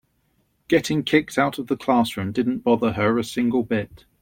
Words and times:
Getting 0.67 1.03
kicked 1.03 1.37
out 1.37 1.59
of 1.59 1.67
the 1.67 1.77
classroom 1.77 2.31
didn't 2.31 2.63
bother 2.63 2.93
her 2.93 3.19
a 3.19 3.23
single 3.23 3.61
bit. 3.61 4.05